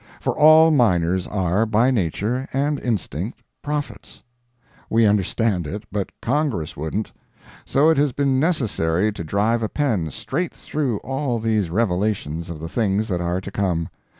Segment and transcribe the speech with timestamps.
[0.19, 4.23] For all miners are, by nature and instinct, prophets.
[4.89, 7.11] We understand it, but Congress wouldn't.
[7.65, 12.59] So it has been necessary to drive a pen straight through all these revelations of
[12.59, 13.89] the things that are to come.